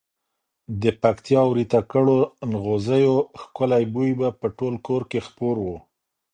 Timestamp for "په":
4.39-4.47